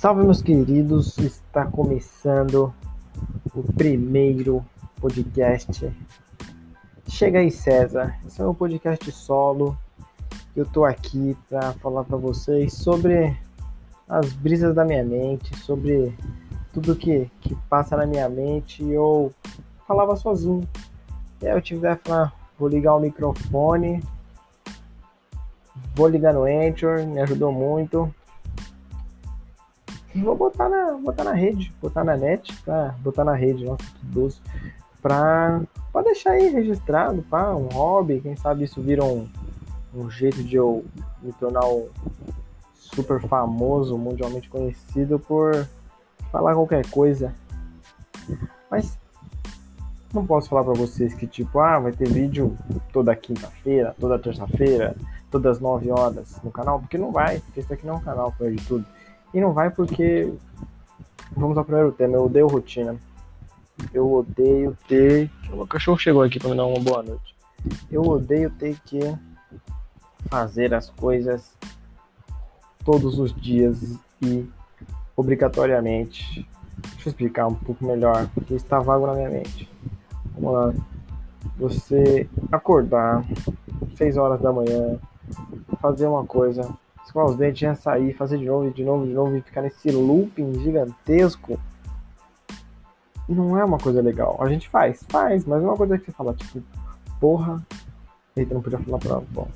Salve, 0.00 0.24
meus 0.24 0.40
queridos! 0.40 1.18
Está 1.18 1.66
começando 1.66 2.72
o 3.54 3.62
primeiro 3.74 4.64
podcast. 4.98 5.92
Chega 7.06 7.40
aí, 7.40 7.50
César. 7.50 8.18
Esse 8.26 8.40
é 8.40 8.44
meu 8.44 8.54
podcast 8.54 9.12
solo. 9.12 9.76
Eu 10.56 10.64
tô 10.64 10.86
aqui 10.86 11.36
para 11.50 11.74
falar 11.74 12.04
para 12.04 12.16
vocês 12.16 12.72
sobre 12.72 13.38
as 14.08 14.32
brisas 14.32 14.74
da 14.74 14.86
minha 14.86 15.04
mente, 15.04 15.54
sobre 15.58 16.16
tudo 16.72 16.96
que, 16.96 17.30
que 17.42 17.54
passa 17.68 17.94
na 17.94 18.06
minha 18.06 18.26
mente. 18.26 18.82
Eu 18.82 19.30
falava 19.86 20.16
sozinho. 20.16 20.66
E 21.42 21.46
aí 21.46 21.52
eu 21.52 21.60
tive 21.60 21.94
que 21.96 22.08
falar: 22.08 22.32
vou 22.58 22.70
ligar 22.70 22.94
o 22.94 23.00
microfone, 23.00 24.02
vou 25.94 26.08
ligar 26.08 26.32
no 26.32 26.44
Anchor, 26.44 27.06
me 27.06 27.20
ajudou 27.20 27.52
muito 27.52 28.10
vou 30.16 30.36
botar 30.36 30.68
na, 30.68 30.92
botar 30.94 31.24
na 31.24 31.32
rede, 31.32 31.72
botar 31.80 32.04
na 32.04 32.16
net, 32.16 32.56
pra, 32.62 32.94
botar 33.00 33.24
na 33.24 33.34
rede, 33.34 33.64
nossa, 33.64 33.84
que 33.84 34.06
doce, 34.06 34.40
pra, 35.00 35.60
pra 35.92 36.02
deixar 36.02 36.32
aí 36.32 36.48
registrado, 36.48 37.22
pá, 37.22 37.54
um 37.54 37.68
hobby, 37.68 38.20
quem 38.20 38.36
sabe 38.36 38.64
isso 38.64 38.80
vira 38.80 39.04
um, 39.04 39.28
um 39.94 40.10
jeito 40.10 40.42
de 40.42 40.56
eu 40.56 40.84
me 41.22 41.32
tornar 41.32 41.64
um 41.66 41.88
super 42.74 43.20
famoso, 43.20 43.96
mundialmente 43.96 44.48
conhecido 44.48 45.18
por 45.18 45.66
falar 46.32 46.54
qualquer 46.54 46.88
coisa. 46.90 47.32
Mas 48.70 48.98
não 50.12 50.26
posso 50.26 50.48
falar 50.48 50.64
para 50.64 50.74
vocês 50.74 51.14
que 51.14 51.26
tipo, 51.26 51.60
ah, 51.60 51.78
vai 51.78 51.92
ter 51.92 52.08
vídeo 52.08 52.56
toda 52.92 53.14
quinta-feira, 53.14 53.94
toda 53.98 54.18
terça-feira, 54.18 54.96
todas 55.30 55.56
as 55.56 55.60
9 55.60 55.90
horas 55.90 56.40
no 56.42 56.50
canal, 56.50 56.80
porque 56.80 56.98
não 56.98 57.12
vai, 57.12 57.38
porque 57.40 57.60
isso 57.60 57.72
aqui 57.72 57.86
não 57.86 57.94
é 57.94 57.96
um 57.98 58.02
canal 58.02 58.32
para 58.36 58.50
de 58.50 58.64
tudo. 58.66 58.84
E 59.32 59.40
não 59.40 59.52
vai 59.52 59.70
porque. 59.70 60.32
Vamos 61.36 61.56
ao 61.56 61.64
primeiro 61.64 61.92
tema. 61.92 62.16
Eu 62.16 62.24
odeio 62.24 62.48
rotina. 62.48 62.96
Eu 63.94 64.12
odeio 64.12 64.76
ter. 64.88 65.30
O 65.52 65.66
cachorro 65.66 65.98
chegou 65.98 66.22
aqui 66.22 66.38
para 66.38 66.50
me 66.50 66.56
dar 66.56 66.66
uma 66.66 66.80
boa 66.80 67.02
noite. 67.02 67.36
Eu 67.90 68.02
odeio 68.02 68.50
ter 68.50 68.78
que 68.84 69.00
fazer 70.28 70.74
as 70.74 70.90
coisas 70.90 71.56
todos 72.84 73.18
os 73.18 73.34
dias 73.34 73.98
e 74.22 74.48
obrigatoriamente. 75.16 76.46
Deixa 76.92 77.08
eu 77.08 77.10
explicar 77.10 77.46
um 77.46 77.54
pouco 77.54 77.84
melhor, 77.84 78.28
porque 78.34 78.54
está 78.54 78.78
vago 78.80 79.06
na 79.06 79.14
minha 79.14 79.30
mente. 79.30 79.70
Vamos 80.34 80.52
lá. 80.52 80.74
Você 81.58 82.28
acordar 82.50 83.24
6 83.96 84.16
horas 84.16 84.40
da 84.40 84.52
manhã, 84.52 84.98
fazer 85.80 86.06
uma 86.06 86.24
coisa 86.24 86.68
escovar 87.10 87.26
os 87.26 87.36
dentes, 87.36 87.60
já 87.60 87.74
sair, 87.74 88.14
fazer 88.14 88.38
de 88.38 88.46
novo, 88.46 88.70
de 88.70 88.84
novo, 88.84 89.06
de 89.06 89.12
novo 89.12 89.36
e 89.36 89.42
ficar 89.42 89.62
nesse 89.62 89.90
looping 89.90 90.60
gigantesco. 90.60 91.58
Não 93.28 93.58
é 93.58 93.64
uma 93.64 93.78
coisa 93.78 94.00
legal. 94.00 94.36
A 94.40 94.48
gente 94.48 94.68
faz, 94.68 95.04
faz, 95.08 95.44
mas 95.44 95.62
é 95.62 95.66
uma 95.66 95.76
coisa 95.76 95.98
que 95.98 96.06
você 96.06 96.12
fala, 96.12 96.34
tipo, 96.34 96.62
porra. 97.20 97.64
Eita, 98.34 98.54
não 98.54 98.62
podia 98.62 98.78
falar 98.78 98.98
pra. 98.98 99.20
Bom, 99.30 99.48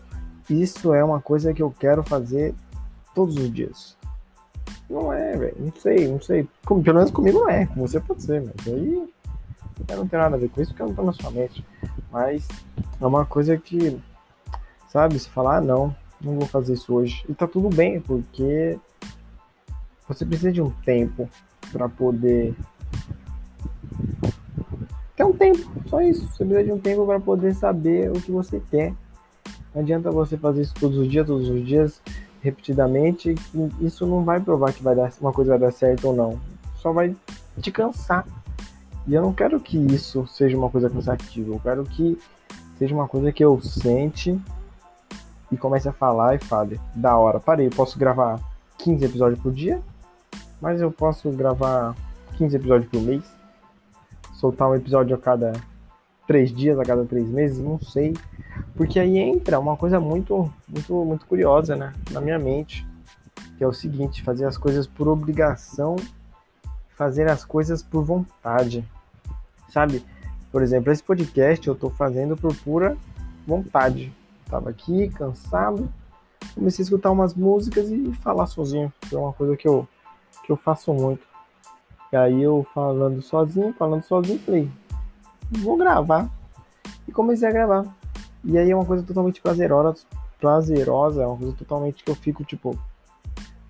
isso 0.51 0.93
é 0.93 1.03
uma 1.03 1.21
coisa 1.21 1.53
que 1.55 1.63
eu 1.63 1.73
quero 1.79 2.03
fazer 2.03 2.55
todos 3.15 3.37
os 3.37 3.53
dias. 3.53 3.97
Não 4.89 5.13
é, 5.13 5.37
velho. 5.37 5.57
Não 5.59 5.73
sei, 5.77 6.09
não 6.09 6.21
sei. 6.21 6.49
Como, 6.65 6.83
pelo 6.83 6.99
menos 6.99 7.11
comigo 7.11 7.41
não 7.41 7.49
é. 7.49 7.67
Com 7.67 7.81
você 7.81 7.99
pode 8.01 8.23
ser, 8.23 8.43
mas 8.43 8.67
aí. 8.73 9.09
Eu 9.89 9.97
não 9.97 10.07
tenho 10.07 10.23
nada 10.23 10.37
a 10.37 10.39
ver 10.39 10.49
com 10.51 10.61
isso 10.61 10.71
porque 10.71 10.83
eu 10.83 10.89
não 10.89 10.95
tô 10.95 11.03
na 11.03 11.13
sua 11.13 11.31
mente. 11.33 11.65
Mas 12.13 12.47
é 13.01 13.07
uma 13.07 13.25
coisa 13.25 13.57
que. 13.57 14.01
Sabe, 14.89 15.19
se 15.19 15.29
falar, 15.29 15.57
ah, 15.57 15.61
não 15.61 16.04
não 16.25 16.39
vou 16.39 16.47
fazer 16.47 16.75
isso 16.75 16.95
hoje. 16.95 17.25
E 17.29 17.35
tá 17.35 17.47
tudo 17.47 17.69
bem, 17.69 18.01
porque 18.01 18.79
você 20.09 20.25
precisa 20.25 20.53
de 20.53 20.61
um 20.61 20.71
tempo 20.71 21.29
para 21.73 21.89
poder 21.89 22.55
ter 25.17 25.25
um 25.25 25.33
tempo, 25.33 25.71
só 25.89 26.01
isso. 26.01 26.27
Você 26.29 26.45
precisa 26.45 26.65
de 26.65 26.73
um 26.73 26.79
tempo 26.79 27.07
para 27.07 27.21
poder 27.21 27.55
saber 27.55 28.11
o 28.11 28.21
que 28.21 28.31
você 28.31 28.61
quer. 28.71 28.93
Não 29.75 29.83
adianta 29.83 30.11
você 30.11 30.37
fazer 30.37 30.63
isso 30.63 30.75
todos 30.75 30.99
os 30.99 31.09
dias, 31.09 31.27
todos 31.27 31.49
os 31.49 31.67
dias, 31.67 32.01
repetidamente. 32.41 33.35
Isso 33.81 34.07
não 34.07 34.25
vai 34.25 34.41
provar 34.41 34.73
que 34.73 34.83
vai 34.83 34.95
dar, 34.95 35.13
uma 35.21 35.33
coisa 35.33 35.51
vai 35.51 35.59
dar 35.61 35.73
certo 35.73 36.09
ou 36.09 36.15
não. 36.15 36.41
Só 36.77 36.93
vai 36.93 37.15
te 37.61 37.71
cansar. 37.73 38.27
E 39.07 39.15
eu 39.15 39.23
não 39.23 39.33
quero 39.33 39.61
que 39.61 39.77
isso 39.79 40.27
seja 40.27 40.57
uma 40.57 40.71
coisa 40.71 40.89
cansativa. 40.89 41.55
Eu 41.55 41.61
quero 41.61 41.85
que 41.85 42.19
seja 42.79 42.95
uma 42.95 43.09
coisa 43.09 43.33
que 43.33 43.45
eu 43.45 43.61
sente 43.61 44.39
e 45.55 45.57
comece 45.57 45.89
a 45.89 45.93
falar 45.93 46.35
e 46.35 46.39
fale, 46.39 46.81
da 46.95 47.17
hora, 47.17 47.41
parei, 47.41 47.67
eu 47.67 47.71
posso 47.71 47.99
gravar 47.99 48.41
15 48.79 49.05
episódios 49.05 49.41
por 49.41 49.53
dia, 49.53 49.81
mas 50.61 50.81
eu 50.81 50.91
posso 50.91 51.31
gravar 51.31 51.95
15 52.37 52.57
episódios 52.57 52.91
por 52.91 53.01
mês, 53.01 53.25
soltar 54.33 54.69
um 54.69 54.75
episódio 54.75 55.17
a 55.17 55.19
cada 55.19 55.53
3 56.27 56.53
dias, 56.53 56.79
a 56.79 56.83
cada 56.83 57.05
3 57.05 57.29
meses, 57.29 57.59
não 57.59 57.79
sei. 57.81 58.15
Porque 58.77 58.99
aí 58.99 59.19
entra 59.19 59.59
uma 59.59 59.77
coisa 59.77 60.01
muito, 60.01 60.53
muito, 60.69 61.05
muito 61.05 61.27
curiosa, 61.27 61.77
né, 61.77 61.93
na 62.11 62.21
minha 62.21 62.39
mente, 62.39 62.87
que 63.57 63.63
é 63.63 63.67
o 63.67 63.73
seguinte, 63.73 64.23
fazer 64.23 64.47
as 64.47 64.59
coisas 64.59 64.87
por 64.87 65.07
obrigação, 65.07 65.97
fazer 66.97 67.31
as 67.31 67.45
coisas 67.45 67.83
por 67.83 68.03
vontade. 68.03 68.85
Sabe? 69.69 70.05
Por 70.51 70.63
exemplo, 70.63 70.93
esse 70.93 71.03
podcast 71.03 71.67
eu 71.67 71.75
tô 71.75 71.91
fazendo 71.91 72.37
por 72.37 72.55
pura 72.57 72.97
vontade 73.47 74.13
Tava 74.55 74.71
aqui, 74.71 75.09
cansado. 75.09 75.93
Comecei 76.55 76.81
a 76.81 76.85
escutar 76.85 77.11
umas 77.11 77.35
músicas 77.35 77.91
e 77.91 78.13
falar 78.13 78.47
sozinho, 78.47 78.93
que 79.01 79.13
é 79.13 79.19
uma 79.19 79.33
coisa 79.33 79.57
que 79.57 79.67
eu, 79.67 79.85
que 80.45 80.53
eu 80.53 80.57
faço 80.57 80.95
muito. 80.95 81.27
E 82.13 82.17
aí 82.17 82.41
eu 82.41 82.65
falando 82.73 83.21
sozinho, 83.21 83.75
falando 83.77 84.03
sozinho, 84.03 84.39
falei, 84.39 84.71
vou 85.51 85.77
gravar. 85.77 86.31
E 87.09 87.11
comecei 87.11 87.49
a 87.49 87.51
gravar. 87.51 87.85
E 88.45 88.57
aí 88.57 88.71
é 88.71 88.77
uma 88.77 88.85
coisa 88.85 89.03
totalmente 89.03 89.43
prazerosa, 89.43 89.97
prazerosa, 90.39 91.25
é 91.25 91.27
uma 91.27 91.37
coisa 91.37 91.57
totalmente 91.57 92.05
que 92.05 92.11
eu 92.13 92.15
fico, 92.15 92.45
tipo, 92.45 92.79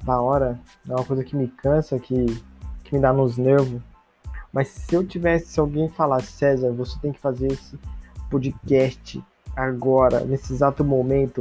da 0.03 0.21
hora. 0.21 0.61
É 0.87 0.93
uma 0.95 1.05
coisa 1.07 1.25
que 1.25 1.35
me 1.35 1.49
cansa, 1.49 1.99
que, 1.99 2.27
que 2.85 2.95
me 2.95 3.01
dá 3.01 3.11
nos 3.11 3.39
nervos. 3.39 3.81
Mas 4.53 4.69
se 4.69 4.95
eu 4.95 5.03
tivesse, 5.03 5.47
se 5.47 5.59
alguém 5.59 5.89
falasse, 5.89 6.27
César, 6.27 6.73
você 6.73 6.99
tem 7.01 7.11
que 7.11 7.21
fazer 7.21 7.53
esse 7.53 7.79
podcast 8.29 9.25
agora, 9.57 10.21
nesse 10.21 10.53
exato 10.53 10.85
momento, 10.85 11.41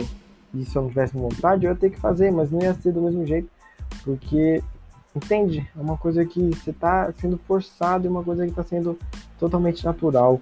e 0.53 0.66
se 0.66 0.75
eu 0.75 0.84
não 0.84 0.90
tivesse 0.90 1.16
vontade, 1.16 1.66
eu 1.66 1.72
ia 1.72 1.78
ter 1.78 1.90
que 1.90 2.00
fazer, 2.00 2.31
mas 2.31 2.51
não 2.51 2.62
ia 2.62 2.74
ser 2.75 2.91
do 2.91 3.01
mesmo 3.01 3.25
jeito, 3.25 3.50
porque, 4.03 4.62
entende? 5.16 5.68
É 5.75 5.81
uma 5.81 5.97
coisa 5.97 6.23
que 6.25 6.50
você 6.50 6.72
está 6.72 7.12
sendo 7.13 7.38
forçado 7.38 8.06
e 8.06 8.09
uma 8.09 8.23
coisa 8.23 8.44
que 8.44 8.52
está 8.52 8.63
sendo 8.63 8.97
totalmente 9.40 9.84
natural. 9.84 10.40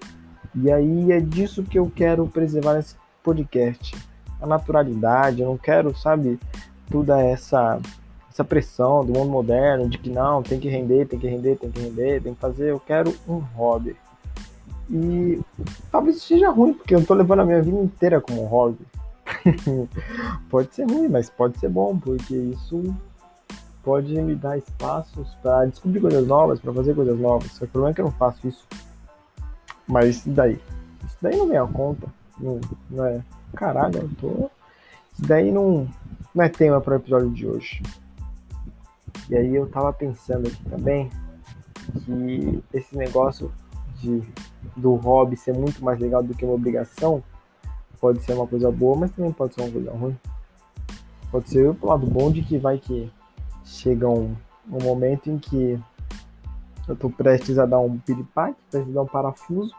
E 0.53 0.71
aí 0.71 1.11
é 1.11 1.19
disso 1.19 1.63
que 1.63 1.79
eu 1.79 1.91
quero 1.93 2.27
preservar 2.27 2.73
nesse 2.73 2.95
podcast. 3.23 3.95
A 4.41 4.45
naturalidade, 4.47 5.41
eu 5.41 5.49
não 5.49 5.57
quero, 5.57 5.95
sabe, 5.95 6.39
toda 6.89 7.21
essa 7.21 7.79
essa 8.31 8.45
pressão 8.45 9.03
do 9.05 9.11
mundo 9.11 9.29
moderno 9.29 9.89
de 9.89 9.97
que 9.97 10.09
não, 10.09 10.41
tem 10.41 10.57
que 10.57 10.69
render, 10.69 11.05
tem 11.05 11.19
que 11.19 11.27
render, 11.27 11.57
tem 11.57 11.69
que 11.69 11.81
render, 11.81 12.21
tem 12.21 12.33
que 12.33 12.39
fazer. 12.39 12.71
Eu 12.71 12.79
quero 12.79 13.13
um 13.27 13.39
hobby. 13.39 13.95
E 14.91 15.41
talvez 15.89 16.21
seja 16.21 16.49
ruim, 16.49 16.73
porque 16.73 16.93
eu 16.93 17.05
tô 17.05 17.13
levando 17.13 17.39
a 17.39 17.45
minha 17.45 17.61
vida 17.61 17.77
inteira 17.77 18.19
como 18.19 18.43
hobby. 18.45 18.85
pode 20.49 20.75
ser 20.75 20.83
ruim, 20.83 21.07
mas 21.07 21.29
pode 21.29 21.57
ser 21.59 21.69
bom, 21.69 21.97
porque 21.97 22.35
isso 22.35 22.93
pode 23.81 24.13
me 24.21 24.35
dar 24.35 24.57
espaços 24.57 25.33
para 25.41 25.65
descobrir 25.65 26.01
coisas 26.01 26.27
novas, 26.27 26.59
para 26.59 26.73
fazer 26.73 26.93
coisas 26.93 27.17
novas. 27.17 27.55
O 27.55 27.67
problema 27.67 27.91
é 27.91 27.93
que 27.93 28.01
eu 28.01 28.05
não 28.05 28.11
faço 28.11 28.45
isso. 28.45 28.67
Mas 29.87 30.25
e 30.25 30.29
daí? 30.29 30.59
Isso 31.05 31.17
daí 31.21 31.37
não 31.37 31.47
vem 31.47 31.57
a 31.57 31.65
conta. 31.65 32.07
Não, 32.37 32.59
não 32.89 33.05
é. 33.05 33.21
Caralho, 33.55 33.97
eu 33.97 34.09
tô. 34.19 34.51
Isso 35.13 35.25
daí 35.25 35.51
não, 35.51 35.87
não 36.35 36.43
é 36.43 36.49
tema 36.49 36.81
para 36.81 36.95
o 36.95 36.97
episódio 36.97 37.29
de 37.29 37.47
hoje. 37.47 37.81
E 39.29 39.37
aí 39.37 39.55
eu 39.55 39.67
tava 39.67 39.93
pensando 39.93 40.49
aqui 40.49 40.63
também 40.69 41.09
que 42.05 42.63
esse 42.73 42.97
negócio 42.97 43.51
de 43.95 44.21
do 44.75 44.95
hobby 44.95 45.35
ser 45.35 45.53
muito 45.53 45.83
mais 45.83 45.99
legal 45.99 46.23
do 46.23 46.33
que 46.33 46.45
uma 46.45 46.53
obrigação, 46.53 47.23
pode 47.99 48.21
ser 48.23 48.33
uma 48.33 48.47
coisa 48.47 48.71
boa, 48.71 48.95
mas 48.95 49.11
também 49.11 49.31
pode 49.31 49.53
ser 49.53 49.61
uma 49.61 49.71
coisa 49.71 49.91
ruim. 49.91 50.17
Pode 51.31 51.49
ser 51.49 51.69
o 51.69 51.85
lado 51.85 52.05
bom 52.07 52.31
de 52.31 52.41
que 52.41 52.57
vai 52.57 52.77
que 52.77 53.11
chega 53.63 54.09
um, 54.09 54.35
um 54.69 54.83
momento 54.83 55.29
em 55.29 55.37
que 55.37 55.79
eu 56.87 56.95
tô 56.95 57.09
prestes 57.09 57.57
a 57.57 57.65
dar 57.65 57.79
um 57.79 57.97
piripaque, 57.99 58.57
prestes 58.69 58.91
a 58.91 58.95
dar 58.95 59.03
um 59.03 59.07
parafuso, 59.07 59.73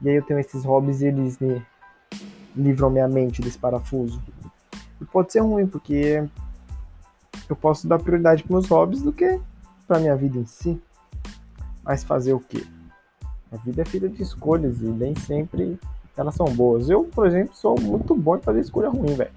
e 0.00 0.08
aí 0.08 0.16
eu 0.16 0.22
tenho 0.22 0.40
esses 0.40 0.64
hobbies 0.64 1.02
e 1.02 1.06
eles 1.06 1.38
me 1.38 1.62
livram 2.56 2.88
minha 2.88 3.08
mente 3.08 3.42
desse 3.42 3.58
parafuso. 3.58 4.22
E 5.00 5.04
pode 5.04 5.32
ser 5.32 5.40
ruim, 5.40 5.66
porque 5.66 6.26
eu 7.48 7.56
posso 7.56 7.86
dar 7.86 7.98
prioridade 7.98 8.42
para 8.42 8.52
meus 8.52 8.68
hobbies 8.68 9.02
do 9.02 9.12
que 9.12 9.40
para 9.86 9.98
minha 9.98 10.16
vida 10.16 10.38
em 10.38 10.46
si. 10.46 10.80
Mas 11.82 12.04
fazer 12.04 12.32
o 12.32 12.40
quê? 12.40 12.64
A 13.52 13.56
vida 13.56 13.82
é 13.82 13.84
feita 13.84 14.08
de 14.08 14.22
escolhas 14.22 14.80
e 14.80 14.86
nem 14.86 15.14
sempre 15.14 15.78
elas 16.16 16.34
são 16.34 16.46
boas. 16.46 16.88
Eu, 16.90 17.04
por 17.04 17.26
exemplo, 17.26 17.54
sou 17.54 17.80
muito 17.80 18.14
bom 18.14 18.36
em 18.36 18.40
fazer 18.40 18.60
escolha 18.60 18.88
ruim, 18.88 19.14
velho. 19.14 19.30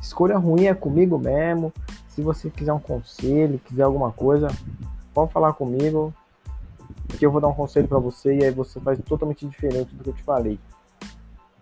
Escolha 0.00 0.38
ruim 0.38 0.66
é 0.66 0.74
comigo 0.74 1.18
mesmo. 1.18 1.72
Se 2.08 2.22
você 2.22 2.48
quiser 2.50 2.72
um 2.72 2.80
conselho, 2.80 3.60
quiser 3.60 3.82
alguma 3.82 4.10
coisa, 4.10 4.48
pode 5.12 5.32
falar 5.32 5.52
comigo. 5.52 6.12
Que 7.18 7.26
eu 7.26 7.30
vou 7.30 7.40
dar 7.40 7.48
um 7.48 7.54
conselho 7.54 7.86
para 7.86 7.98
você 7.98 8.38
e 8.38 8.44
aí 8.44 8.50
você 8.50 8.80
faz 8.80 8.98
totalmente 9.00 9.46
diferente 9.46 9.94
do 9.94 10.02
que 10.02 10.10
eu 10.10 10.14
te 10.14 10.22
falei. 10.22 10.58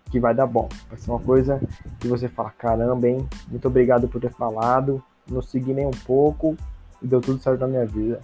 Que 0.09 0.19
vai 0.19 0.33
dar 0.33 0.47
bom. 0.47 0.69
Vai 0.89 0.97
ser 0.97 1.11
uma 1.11 1.19
coisa 1.19 1.61
que 1.99 2.07
você 2.07 2.27
fala, 2.27 2.49
caramba, 2.51 3.07
hein? 3.07 3.27
Muito 3.47 3.67
obrigado 3.67 4.07
por 4.07 4.21
ter 4.21 4.31
falado. 4.31 5.03
Não 5.29 5.41
segui 5.41 5.73
nem 5.73 5.85
um 5.85 5.91
pouco 5.91 6.55
e 7.01 7.07
deu 7.07 7.21
tudo 7.21 7.41
certo 7.41 7.59
na 7.59 7.67
minha 7.67 7.85
vida. 7.85 8.21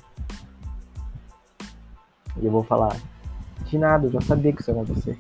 E 2.41 2.45
eu 2.45 2.51
vou 2.51 2.63
falar, 2.63 2.95
nada, 3.77 4.07
eu 4.07 4.11
já 4.11 4.21
sabia 4.21 4.53
que 4.53 4.61
isso 4.61 4.71
ia 4.71 4.75
acontecer. 4.81 5.17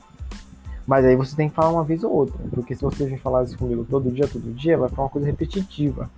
Mas 0.85 1.03
aí 1.03 1.15
você 1.15 1.35
tem 1.35 1.49
que 1.49 1.55
falar 1.55 1.71
uma 1.71 1.83
vez 1.83 2.03
ou 2.03 2.11
outra. 2.11 2.37
Porque 2.51 2.75
se 2.75 2.81
você 2.81 3.05
vir 3.05 3.19
falar 3.19 3.43
isso 3.43 3.57
comigo 3.57 3.85
todo 3.89 4.11
dia, 4.11 4.27
todo 4.27 4.53
dia, 4.53 4.77
vai 4.77 4.89
ficar 4.89 5.03
uma 5.03 5.09
coisa 5.09 5.27
repetitiva. 5.27 6.09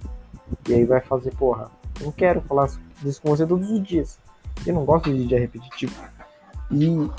E 0.67 0.73
aí 0.73 0.85
vai 0.85 0.99
fazer, 0.99 1.33
porra, 1.35 1.69
eu 1.99 2.05
não 2.05 2.11
quero 2.11 2.41
falar 2.41 2.69
isso 3.03 3.21
com 3.21 3.29
você 3.29 3.45
todos 3.45 3.69
os 3.69 3.81
dias. 3.83 4.19
Eu 4.65 4.73
não 4.73 4.85
gosto 4.85 5.13
de 5.13 5.25
dia 5.25 5.39
repetitivo. 5.39 5.95
E 6.71 7.09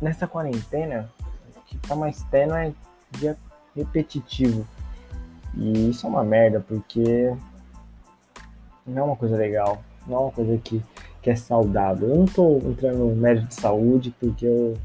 nessa 0.00 0.26
quarentena, 0.26 1.10
o 1.56 1.60
que 1.66 1.76
tá 1.76 1.94
mais 1.94 2.22
tendo 2.30 2.54
é 2.54 2.72
dia 3.10 3.36
repetitivo. 3.76 4.66
E 5.54 5.90
isso 5.90 6.06
é 6.06 6.08
uma 6.08 6.24
merda, 6.24 6.64
porque 6.66 7.34
não 8.86 9.02
é 9.02 9.04
uma 9.04 9.16
coisa 9.16 9.36
legal. 9.36 9.82
Não 10.06 10.16
é 10.16 10.20
uma 10.20 10.32
coisa 10.32 10.56
que, 10.58 10.82
que 11.22 11.30
é 11.30 11.36
saudável. 11.36 12.08
Eu 12.08 12.16
não 12.16 12.26
tô 12.26 12.58
entrando 12.58 12.98
no 12.98 13.14
médico 13.14 13.48
de 13.48 13.54
saúde 13.54 14.14
porque 14.20 14.44
eu 14.44 14.76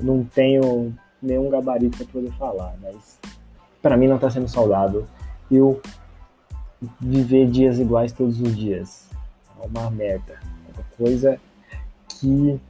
não 0.00 0.24
tenho 0.24 0.94
nenhum 1.20 1.50
gabarito 1.50 1.98
para 1.98 2.06
poder 2.06 2.32
falar, 2.32 2.74
mas 2.80 3.18
para 3.82 3.96
mim 3.96 4.06
não 4.06 4.18
tá 4.18 4.30
sendo 4.30 4.48
saudável. 4.48 5.04
Eu 5.50 5.80
viver 7.00 7.50
dias 7.50 7.78
iguais 7.78 8.12
todos 8.12 8.40
os 8.40 8.56
dias 8.56 9.08
é 9.60 9.66
uma 9.66 9.90
merda, 9.90 10.34
é 10.34 10.78
uma 10.78 10.84
coisa 10.96 11.40
que 12.08 12.60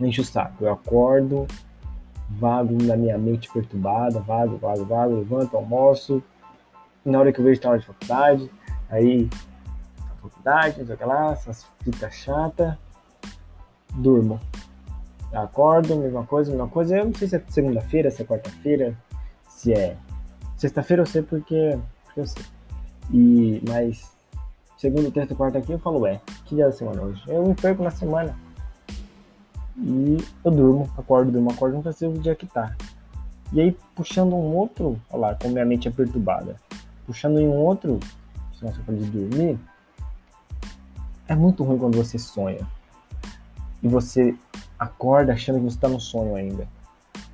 enche 0.00 0.20
o 0.20 0.24
saco. 0.24 0.64
Eu 0.64 0.72
acordo, 0.72 1.46
vago 2.28 2.76
na 2.82 2.96
minha 2.96 3.18
mente 3.18 3.50
perturbada, 3.52 4.18
vago, 4.20 4.56
vago, 4.56 4.84
vago, 4.84 5.16
levanto, 5.16 5.56
almoço, 5.56 6.22
na 7.04 7.20
hora 7.20 7.32
que 7.32 7.40
eu 7.40 7.44
vejo 7.44 7.60
tá 7.60 7.70
hora 7.70 7.78
de 7.78 7.86
faculdade, 7.86 8.50
aí 8.90 9.28
faculdade, 10.28 10.78
não 10.78 10.86
sei 10.86 10.94
o 10.94 10.98
que 10.98 11.04
lá, 11.04 11.32
essas 11.32 11.66
fitas 11.82 12.14
chatas, 12.14 12.74
durmo. 13.94 14.40
Acordo, 15.32 15.96
mesma 15.96 16.24
coisa, 16.24 16.50
mesma 16.50 16.68
coisa. 16.68 16.96
Eu 16.96 17.06
não 17.06 17.14
sei 17.14 17.28
se 17.28 17.36
é 17.36 17.42
segunda-feira, 17.48 18.10
se 18.10 18.22
é 18.22 18.24
quarta-feira, 18.24 18.96
se 19.48 19.72
é 19.72 19.96
sexta-feira 20.56 21.02
eu 21.02 21.06
sei 21.06 21.22
porque, 21.22 21.78
porque 22.04 22.20
eu 22.20 22.26
sei. 22.26 22.44
E, 23.10 23.62
mas 23.68 24.10
segundo, 24.76 25.10
terça, 25.10 25.34
quarta 25.34 25.58
aqui 25.58 25.72
eu 25.72 25.78
falo, 25.78 26.00
ué, 26.00 26.20
que 26.44 26.54
dia 26.54 26.66
da 26.66 26.72
semana 26.72 27.02
hoje? 27.02 27.22
Eu 27.26 27.46
me 27.46 27.54
perco 27.54 27.82
na 27.82 27.90
semana. 27.90 28.34
E 29.76 30.18
eu 30.44 30.50
durmo, 30.50 30.90
acordo, 30.96 31.30
durmo, 31.30 31.50
acordo, 31.50 31.76
nunca 31.76 31.92
sei 31.92 32.08
o 32.08 32.18
dia 32.18 32.34
que 32.34 32.46
tá. 32.46 32.74
E 33.52 33.60
aí, 33.60 33.76
puxando 33.94 34.34
um 34.34 34.56
outro, 34.56 35.00
olha 35.10 35.20
lá, 35.20 35.34
como 35.34 35.54
minha 35.54 35.64
mente 35.64 35.88
é 35.88 35.90
perturbada. 35.90 36.56
Puxando 37.06 37.38
em 37.38 37.48
um 37.48 37.56
outro, 37.56 37.98
se 38.52 38.62
você 38.62 38.80
for 38.82 38.94
de 38.94 39.04
dormir, 39.04 39.58
é 41.28 41.34
muito 41.34 41.62
ruim 41.62 41.78
quando 41.78 41.96
você 41.96 42.18
sonha. 42.18 42.66
E 43.82 43.86
você 43.86 44.34
acorda 44.78 45.34
achando 45.34 45.56
que 45.56 45.64
você 45.64 45.76
está 45.76 45.88
no 45.88 46.00
sonho 46.00 46.34
ainda. 46.34 46.66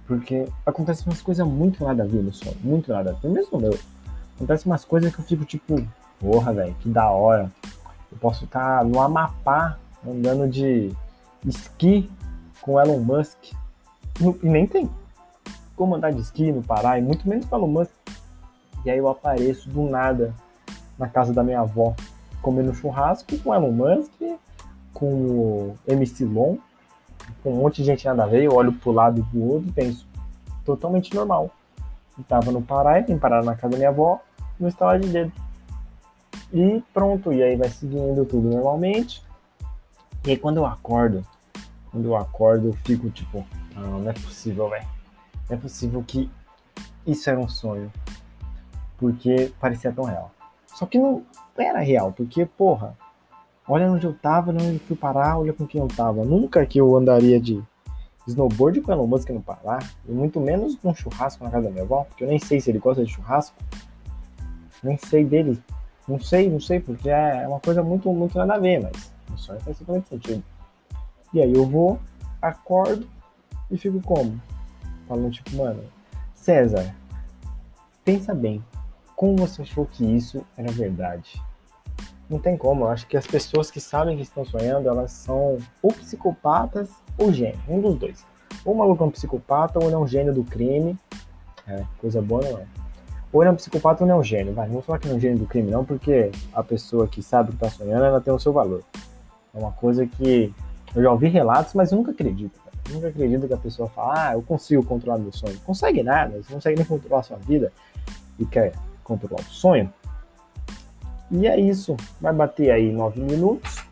Porque 0.07 0.47
acontece 0.67 1.07
umas 1.07 1.23
coisas 1.23 1.47
muito 1.47 1.83
nada 1.83 2.03
a 2.03 2.07
ver 2.07 2.23
no 2.23 2.33
sonho. 2.33 2.57
Muito 2.63 2.93
nada 2.93 3.11
a 3.11 3.15
ver. 3.15 3.29
Mesmo 3.29 3.59
meu. 3.59 3.79
Acontece 4.37 4.67
umas 4.67 4.85
coisas 4.85 5.15
que 5.15 5.21
eu 5.21 5.25
fico 5.25 5.45
tipo, 5.45 5.87
porra, 6.19 6.53
velho, 6.53 6.75
que 6.81 6.89
da 6.89 7.09
hora. 7.11 7.51
Eu 8.11 8.19
posso 8.19 8.45
estar 8.45 8.81
tá 8.81 8.85
no 8.85 9.01
Amapá 9.01 9.79
andando 10.07 10.49
de 10.49 10.93
esqui 11.47 12.11
com 12.61 12.81
Elon 12.81 12.99
Musk. 12.99 13.53
E 14.21 14.49
nem 14.49 14.67
tem 14.67 14.91
como 15.77 15.95
andar 15.95 16.13
de 16.13 16.21
esqui 16.21 16.53
no 16.53 16.63
Pará, 16.63 16.99
e 16.99 17.03
muito 17.03 17.29
menos 17.29 17.47
com 17.47 17.57
Elon 17.57 17.69
Musk. 17.69 17.93
E 18.85 18.91
aí 18.91 18.99
eu 18.99 19.09
apareço 19.09 19.69
do 19.71 19.83
nada 19.89 20.35
na 20.99 21.09
casa 21.09 21.33
da 21.33 21.43
minha 21.43 21.61
avó, 21.61 21.95
comendo 22.45 22.75
churrasco 22.75 23.39
com 23.39 23.55
Elon 23.55 23.73
Musk, 23.73 24.13
com 24.93 25.75
MC 25.89 26.27
Long 26.27 26.59
com 27.43 27.53
um 27.53 27.57
monte 27.57 27.77
de 27.77 27.85
gente 27.85 28.05
nada 28.05 28.25
a 28.25 28.27
ver, 28.27 28.45
eu 28.45 28.53
olho 28.53 28.73
pro 28.73 28.93
lado 28.93 29.21
e 29.21 29.23
pro 29.23 29.41
outro 29.41 29.69
e 29.69 29.73
penso, 29.73 30.07
totalmente 30.65 31.15
normal. 31.15 31.51
Eu 32.17 32.25
tava 32.25 32.53
no 32.53 32.63
Pará, 32.63 33.01
e 33.01 33.03
vim 33.03 33.19
parar 33.19 33.43
na 33.43 33.55
casa 33.55 33.71
da 33.73 33.77
minha 33.77 33.89
avó, 33.89 34.21
no 34.59 34.69
estalar 34.69 35.01
de 35.01 35.09
dedo. 35.09 35.33
E 36.53 36.83
pronto, 36.93 37.33
e 37.33 37.43
aí 37.43 37.57
vai 37.57 37.69
seguindo 37.69 38.25
tudo 38.25 38.49
normalmente. 38.49 39.23
E 40.27 40.31
aí 40.31 40.37
quando 40.37 40.59
eu 40.59 40.67
acordo, 40.67 41.25
quando 41.91 42.07
eu 42.07 42.17
acordo, 42.17 42.69
eu 42.69 42.73
fico 42.73 43.11
tipo, 43.11 43.45
não, 43.75 44.01
não 44.01 44.11
é 44.11 44.13
possível, 44.13 44.69
velho. 44.69 44.87
Não 45.49 45.57
é 45.57 45.61
possível 45.61 46.05
que 46.07 46.31
isso 47.07 47.29
era 47.29 47.39
um 47.39 47.49
sonho. 47.49 47.91
Porque 48.97 49.53
parecia 49.61 49.93
tão 49.93 50.05
real. 50.05 50.34
Só 50.75 50.87
que 50.87 50.99
não 50.99 51.23
era 51.57 51.81
real, 51.81 52.13
porque, 52.13 52.45
porra, 52.45 52.97
Olha 53.67 53.91
onde 53.91 54.07
eu 54.07 54.13
tava, 54.13 54.51
onde 54.51 54.75
eu 54.75 54.81
fui 54.81 54.95
parar, 54.95 55.39
olha 55.39 55.53
com 55.53 55.67
quem 55.67 55.81
eu 55.81 55.89
tava. 55.89 56.23
Nunca 56.23 56.67
que 56.67 56.79
eu 56.79 56.95
andaria 56.97 57.41
de 57.41 57.63
snowboard 58.27 58.83
com 58.83 58.93
Elon 58.93 59.07
Musk 59.07 59.31
no 59.31 59.41
Pará, 59.41 59.79
e 60.07 60.13
muito 60.13 60.39
menos 60.39 60.79
num 60.83 60.95
churrasco 60.95 61.43
na 61.43 61.51
casa 61.51 61.65
da 61.65 61.71
minha 61.71 61.83
avó, 61.83 62.05
porque 62.05 62.25
eu 62.25 62.29
nem 62.29 62.39
sei 62.39 62.61
se 62.61 62.71
ele 62.71 62.79
gosta 62.79 63.03
de 63.03 63.11
churrasco. 63.11 63.57
Nem 64.83 64.99
sei 64.99 65.25
dele. 65.25 65.63
Não 66.07 66.21
sei, 66.21 66.51
não 66.51 66.61
sei, 66.61 66.79
porque 66.79 67.09
é 67.09 67.49
uma 67.49 67.59
coisa 67.59 67.83
muito, 67.83 68.13
muito 68.13 68.37
nada 68.37 68.55
a 68.55 68.59
ver, 68.59 68.83
mas 68.83 69.11
o 69.33 69.39
sonho 69.39 69.61
faz 69.61 69.79
totalmente 69.79 70.09
sentido. 70.09 70.45
E 71.33 71.41
aí 71.41 71.55
eu 71.55 71.67
vou, 71.67 71.99
acordo 72.43 73.09
e 73.71 73.79
fico 73.79 73.99
como? 74.03 74.39
Falando 75.09 75.33
tipo, 75.33 75.57
mano, 75.57 75.83
César, 76.35 76.95
pensa 78.05 78.35
bem, 78.35 78.63
como 79.17 79.37
você 79.37 79.63
achou 79.63 79.87
que 79.87 80.05
isso 80.05 80.45
era 80.57 80.71
verdade? 80.71 81.41
Não 82.29 82.39
tem 82.39 82.57
como. 82.57 82.85
Eu 82.85 82.89
acho 82.89 83.07
que 83.07 83.17
as 83.17 83.27
pessoas 83.27 83.71
que 83.71 83.81
sabem 83.81 84.17
que 84.17 84.23
estão 84.23 84.45
sonhando, 84.45 84.89
elas 84.89 85.13
são 85.13 85.59
ou 85.83 85.93
psicopatas 85.93 86.91
ou 87.19 87.33
gênio. 87.33 87.59
Um 87.69 87.81
dos 87.81 87.97
dois. 87.97 88.27
Ou 88.65 88.75
o 88.75 88.79
maluco 88.79 89.05
é 89.05 89.07
um 89.07 89.11
psicopata 89.11 89.79
ou 89.79 89.87
ele 89.87 89.95
é 89.95 89.99
um 89.99 90.07
gênio 90.07 90.33
do 90.33 90.43
crime. 90.43 90.99
É, 91.67 91.85
coisa 91.99 92.21
boa 92.21 92.43
não 92.43 92.59
é. 92.59 92.67
Ou 93.33 93.43
ele 93.43 93.51
é 93.51 93.53
um 93.53 93.57
psicopata 93.57 94.03
ou 94.03 94.07
ele 94.07 94.13
é 94.13 94.17
um 94.17 94.25
gênio. 94.25 94.55
Vai, 94.55 94.67
não 94.67 94.75
vou 94.75 94.83
falar 94.83 94.99
que 94.99 95.07
ele 95.07 95.15
é 95.15 95.17
um 95.17 95.21
gênio 95.21 95.39
do 95.39 95.47
crime, 95.47 95.71
não, 95.71 95.85
porque 95.85 96.31
a 96.53 96.63
pessoa 96.63 97.07
que 97.07 97.23
sabe 97.23 97.51
que 97.51 97.57
está 97.57 97.69
sonhando, 97.71 98.05
ela 98.05 98.21
tem 98.21 98.33
o 98.33 98.39
seu 98.39 98.53
valor. 98.53 98.83
É 99.53 99.59
uma 99.59 99.73
coisa 99.73 100.07
que 100.07 100.53
eu 100.95 101.03
já 101.03 101.11
ouvi 101.11 101.29
relatos, 101.29 101.75
mas 101.75 101.93
eu 101.93 101.99
nunca 101.99 102.13
acredito. 102.13 102.59
Eu 102.89 102.95
nunca 102.95 103.09
acredito 103.09 103.47
que 103.47 103.55
a 103.55 103.59
pessoa 103.59 103.89
fala, 103.89 104.29
ah, 104.29 104.33
eu 104.35 104.43
consigo 104.43 104.85
controlar 104.85 105.19
meu 105.19 105.33
sonho. 105.33 105.59
Consegue 105.61 106.03
nada, 106.03 106.43
você 106.43 106.51
não 106.51 106.59
consegue 106.59 106.77
nem 106.77 106.87
controlar 106.87 107.21
a 107.21 107.23
sua 107.23 107.37
vida 107.39 107.73
e 108.39 108.45
quer 108.45 108.73
controlar 109.05 109.41
o 109.41 109.45
sonho. 109.45 109.93
E 111.31 111.47
é 111.47 111.59
isso. 111.59 111.97
Vai 112.21 112.33
bater 112.33 112.71
aí 112.71 112.93
nove 112.93 113.21
minutos. 113.21 113.85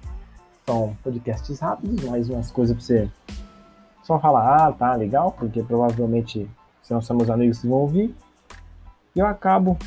São 0.66 0.96
podcasts 1.02 1.60
rápidos, 1.60 2.04
mais 2.04 2.28
umas 2.28 2.50
coisas 2.50 2.76
pra 2.76 2.84
você 2.84 3.10
só 4.02 4.18
falar, 4.18 4.66
ah, 4.66 4.72
tá 4.72 4.94
legal, 4.94 5.32
porque 5.32 5.62
provavelmente 5.62 6.48
se 6.82 6.92
não 6.92 7.00
são 7.00 7.16
meus 7.16 7.30
amigos 7.30 7.60
que 7.60 7.68
vão 7.68 7.78
ouvir. 7.78 8.14
E 9.14 9.18
eu 9.18 9.26
acabo 9.26 9.78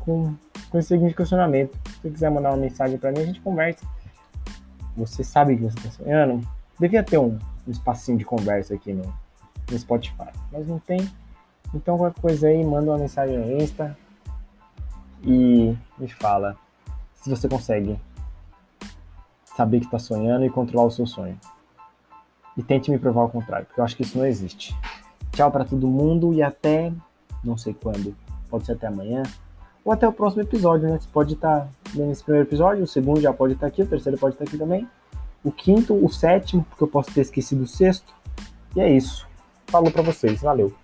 com, 0.00 0.34
com 0.70 0.78
esse 0.78 0.88
seguinte 0.88 1.14
questionamento. 1.14 1.76
Se 1.86 2.02
você 2.02 2.10
quiser 2.10 2.30
mandar 2.30 2.50
uma 2.50 2.56
mensagem 2.56 2.98
para 2.98 3.12
mim, 3.12 3.20
a 3.20 3.26
gente 3.26 3.40
conversa. 3.40 3.84
Você 4.96 5.22
sabe 5.22 5.56
que 5.56 5.62
você 5.62 5.78
está 5.78 5.90
sonhando? 5.90 6.46
Devia 6.78 7.02
ter 7.02 7.18
um, 7.18 7.38
um 7.66 7.70
espacinho 7.70 8.18
de 8.18 8.24
conversa 8.24 8.74
aqui 8.74 8.92
no, 8.92 9.12
no 9.70 9.78
Spotify, 9.78 10.30
mas 10.52 10.66
não 10.66 10.78
tem. 10.78 11.08
Então, 11.74 11.98
qualquer 11.98 12.20
coisa 12.20 12.48
aí, 12.48 12.64
manda 12.64 12.90
uma 12.90 12.98
mensagem 12.98 13.38
no 13.38 13.60
Insta 13.60 13.96
e 15.26 15.76
me 15.98 16.08
fala 16.08 16.56
se 17.14 17.28
você 17.28 17.48
consegue 17.48 17.98
saber 19.44 19.80
que 19.80 19.86
está 19.86 19.98
sonhando 19.98 20.44
e 20.44 20.50
controlar 20.50 20.86
o 20.86 20.90
seu 20.90 21.06
sonho. 21.06 21.38
E 22.56 22.62
tente 22.62 22.90
me 22.90 22.98
provar 22.98 23.24
o 23.24 23.28
contrário, 23.28 23.66
porque 23.66 23.80
eu 23.80 23.84
acho 23.84 23.96
que 23.96 24.02
isso 24.02 24.16
não 24.16 24.24
existe. 24.24 24.74
Tchau 25.32 25.50
para 25.50 25.64
todo 25.64 25.86
mundo 25.88 26.32
e 26.32 26.42
até 26.42 26.92
não 27.42 27.58
sei 27.58 27.74
quando. 27.74 28.16
Pode 28.48 28.64
ser 28.64 28.72
até 28.72 28.86
amanhã 28.86 29.24
ou 29.84 29.92
até 29.92 30.06
o 30.06 30.12
próximo 30.12 30.42
episódio, 30.42 30.88
né? 30.88 30.98
Você 30.98 31.08
pode 31.12 31.34
estar 31.34 31.60
tá 31.60 31.68
nesse 31.94 32.22
primeiro 32.22 32.48
episódio, 32.48 32.84
o 32.84 32.86
segundo 32.86 33.20
já 33.20 33.32
pode 33.32 33.54
estar 33.54 33.66
tá 33.66 33.68
aqui, 33.68 33.82
o 33.82 33.86
terceiro 33.86 34.18
pode 34.18 34.34
estar 34.34 34.44
tá 34.44 34.48
aqui 34.48 34.58
também. 34.58 34.86
O 35.44 35.52
quinto, 35.52 35.94
o 35.94 36.08
sétimo, 36.08 36.64
porque 36.68 36.82
eu 36.82 36.88
posso 36.88 37.12
ter 37.12 37.20
esquecido 37.20 37.62
o 37.62 37.66
sexto. 37.66 38.12
E 38.74 38.80
é 38.80 38.90
isso. 38.90 39.28
Falou 39.66 39.90
para 39.90 40.02
vocês, 40.02 40.42
valeu. 40.42 40.74